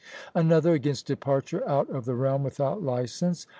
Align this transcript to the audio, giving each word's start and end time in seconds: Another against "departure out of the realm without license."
Another 0.33 0.73
against 0.73 1.05
"departure 1.05 1.61
out 1.69 1.87
of 1.91 2.05
the 2.05 2.15
realm 2.15 2.41
without 2.43 2.81
license." 2.81 3.45